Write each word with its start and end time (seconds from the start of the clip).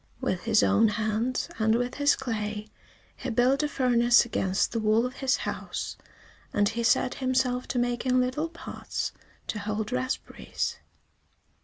With 0.19 0.45
his 0.45 0.63
own 0.63 0.87
hands, 0.87 1.47
and 1.59 1.75
with 1.75 1.93
his 1.93 2.15
clay, 2.15 2.67
he 3.17 3.29
built 3.29 3.61
a 3.61 3.67
furnace 3.67 4.25
against 4.25 4.71
the 4.71 4.79
wall 4.79 5.05
of 5.05 5.17
his 5.17 5.37
house, 5.37 5.95
and 6.51 6.67
he 6.69 6.81
set 6.81 7.13
himself 7.21 7.67
to 7.67 7.77
making 7.77 8.19
little 8.19 8.49
pots 8.49 9.11
to 9.45 9.59
hold 9.59 9.91
raspberries. 9.91 10.79